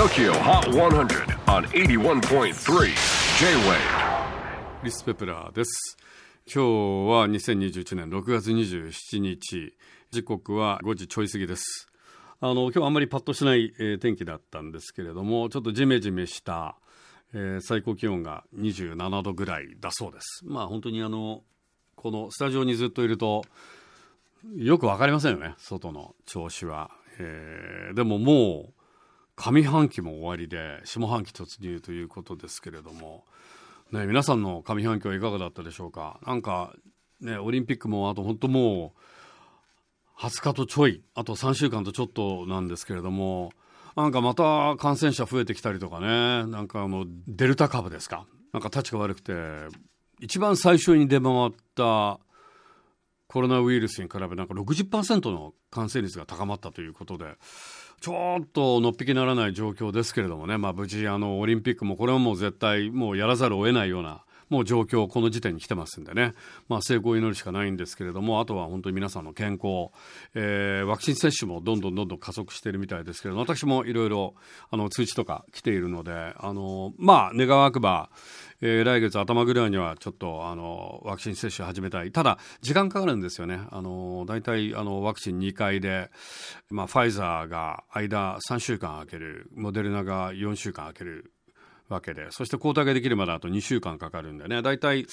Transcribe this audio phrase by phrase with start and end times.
[0.00, 2.54] TOKYO HOT 100 on 81.3
[3.38, 3.76] J-WAVE
[4.82, 5.98] リス・ペプラーです。
[6.46, 6.58] 今日
[7.10, 9.74] は2021年6月27日。
[10.10, 11.86] 時刻は5時ちょい過ぎです。
[12.40, 16.76] あの今日あんまりパッとしない、えー天気だったんですけれどもちょっとジメジメした、
[17.34, 20.46] えー最高気温が27度ぐらいだそうです。
[20.46, 21.42] まあ本当にあの
[21.96, 23.42] このスタジオにずっといると
[24.56, 25.56] よくわかりませんよね。
[25.58, 28.79] 外の調子は、えーでももう
[29.40, 33.24] 上半期も終わりで下半期突入ということですけれども、
[33.90, 36.20] ね、皆さんの上半期はいかがだったでしょうか？
[36.26, 36.74] なんか
[37.20, 38.92] ねオリンピックもあと本当も
[40.18, 43.52] う20日とちょいあと3週間とちょっとなんですけれども
[43.96, 46.44] なんかまた感染者増えてきたりとかね。
[46.46, 48.26] なんかあのデルタ株ですか？
[48.52, 49.32] なんか立ちが悪くて
[50.20, 52.20] 一番最初に出回った
[53.30, 57.36] コロナウイルスに比べなんか60%の感染率が高まったということで
[58.00, 66.34] ちょっとのっぴきならない状況ですけれどもね、まあ、無事あのオリンピックもこれはもう絶対もうやらざるを得ないようなもう状況この時点に来てますんでね、
[66.68, 69.90] まあ、成功を祈るしかないんですけれどもあとは本当に皆さんの健康、
[70.34, 74.34] えーワクチン接種もどんどんどんどん加速しているみたいですけれども私もいろいろ
[74.70, 78.10] あの通知とか来ているのであのまあ願わくば
[78.60, 82.12] えー来月頭ぐらいにはちょっとあのワクチン接種始めたい。
[82.12, 83.60] ただ時間かかるんですよね。
[83.70, 86.10] あの大体あのワクチン2回で、
[86.68, 91.32] まあ、ファイザーが間3週間空けるモデルナが4週間空ける。
[91.90, 92.30] わけで。
[92.30, 94.62] そして抗体ができるまであと2週間かかるんでね。
[94.62, 95.06] 大体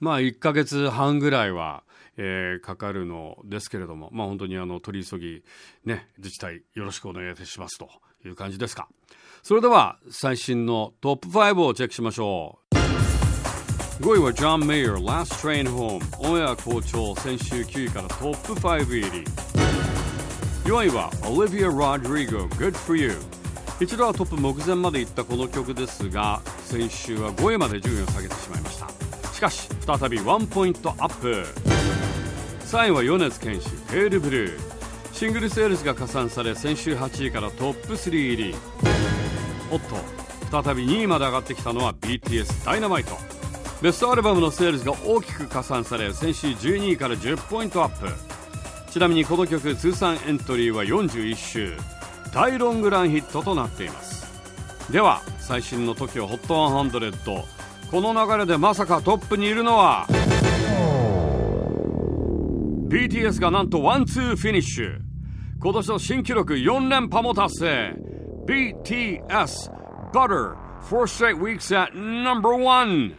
[0.00, 1.84] まあ1ヶ月半ぐらいは、
[2.18, 5.42] えーかかるのですけれどもまあ本当にあの取り急ぎ
[5.84, 7.88] ね自治体よろしくお願いいたしますと
[8.24, 8.88] いう感じですか。
[9.42, 12.76] それでは最新のトップ5をチェックしましょう。
[14.02, 19.24] 5位はジョン・メイヤー Last Train Home オンエア好調先週9位からトップ5入り。
[20.64, 23.12] 4位は Olivia Rodrigo Good For You
[23.78, 28.88] 一度はトップ目前まで行ったこの曲ですが先週は5位まで順位を下げてしまいました。
[29.34, 31.44] しかし再びワンポイントアップ。
[32.64, 34.60] 3位は米津玄師 Pale Blue。
[35.12, 38.54] シングルセールスが加算され先週8位からトップ3入り。
[39.70, 43.14] おっと再び2位まで上がってきたのは BTS ダイナマイト。
[43.82, 48.08] ベストアルバムのセールスが大きく加算され先週12位から10ポイントアップ。
[48.90, 51.76] ちなみにこの曲通算エントリーは41週
[52.36, 54.26] 大ロングランヒットとなっています。
[54.92, 57.44] では最新の TOKIOHOT100
[57.90, 60.06] この流れでまさかトップにいるのは
[62.90, 64.98] ？BTS がなんとワンツーフィニッシュ。
[65.62, 67.96] 今年の新記録4連覇も達成。
[68.44, 69.72] BTS
[70.12, 70.56] Butter
[70.90, 73.12] 4 straight weeks at No.1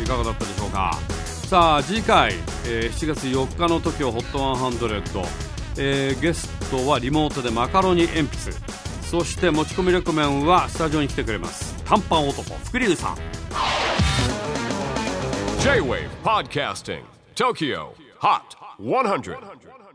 [0.00, 0.96] いかがだったでしょうか？
[1.24, 2.34] さあ次回、
[2.68, 5.24] えー7月4日の TOKIO HOT 100、
[5.82, 8.52] えーゲストはリモートでマカロニ鉛筆
[9.10, 11.74] そして持ち込みレコメンはスタジオに来てくれます。
[11.84, 13.16] 短パン男福龍さん。
[15.62, 17.02] J-WAVE PODCASTING
[17.34, 17.88] TOKYO
[18.20, 18.42] HOT
[18.78, 19.89] 100